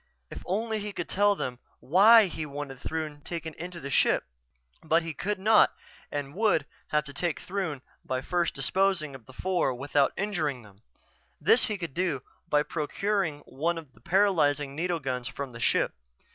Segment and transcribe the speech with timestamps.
[0.31, 4.23] If only he could tell them why he wanted Throon taken into the ship...
[4.83, 5.73] But he could not
[6.11, 10.81] and would have to take Throon by first disposing of the four without injuring them.
[11.39, 15.93] This he could do by procuring one of the paralyzing needle guns from the ship.